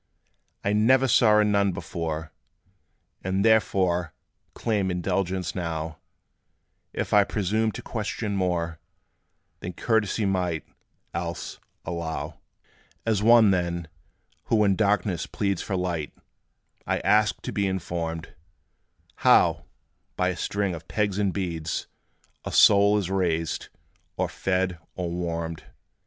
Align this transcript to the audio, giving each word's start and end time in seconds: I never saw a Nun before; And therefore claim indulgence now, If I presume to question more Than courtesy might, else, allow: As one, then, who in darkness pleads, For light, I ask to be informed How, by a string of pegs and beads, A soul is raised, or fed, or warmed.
I 0.63 0.73
never 0.73 1.07
saw 1.07 1.37
a 1.37 1.43
Nun 1.45 1.73
before; 1.73 2.31
And 3.23 3.45
therefore 3.45 4.15
claim 4.55 4.89
indulgence 4.89 5.53
now, 5.53 5.99
If 6.91 7.13
I 7.13 7.23
presume 7.23 7.71
to 7.73 7.83
question 7.83 8.35
more 8.35 8.79
Than 9.59 9.73
courtesy 9.73 10.25
might, 10.25 10.65
else, 11.13 11.59
allow: 11.85 12.39
As 13.05 13.21
one, 13.21 13.51
then, 13.51 13.87
who 14.45 14.63
in 14.63 14.75
darkness 14.75 15.27
pleads, 15.27 15.61
For 15.61 15.75
light, 15.75 16.11
I 16.87 16.97
ask 17.01 17.39
to 17.43 17.51
be 17.51 17.67
informed 17.67 18.33
How, 19.17 19.65
by 20.15 20.29
a 20.29 20.35
string 20.35 20.73
of 20.73 20.87
pegs 20.87 21.19
and 21.19 21.31
beads, 21.31 21.85
A 22.43 22.51
soul 22.51 22.97
is 22.97 23.11
raised, 23.11 23.69
or 24.17 24.27
fed, 24.27 24.79
or 24.95 25.11
warmed. 25.11 25.61